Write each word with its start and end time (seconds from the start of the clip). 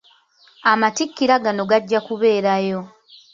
Amatikkira 0.71 1.35
gano 1.43 1.63
gajja 1.69 1.99
kubeerayo. 2.07 2.79